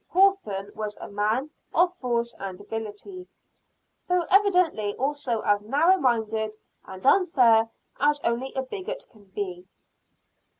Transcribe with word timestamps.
Hathorne 0.11 0.71
was 0.73 0.97
a 0.97 1.07
man 1.07 1.51
of 1.75 1.93
force 1.93 2.33
and 2.39 2.59
ability 2.59 3.27
though 4.09 4.25
evidently 4.31 4.95
also 4.95 5.41
as 5.41 5.61
narrow 5.61 5.97
minded 5.99 6.57
and 6.85 7.05
unfair 7.05 7.69
as 7.99 8.19
only 8.23 8.51
a 8.55 8.63
bigot 8.63 9.05
can 9.11 9.25
be. 9.25 9.67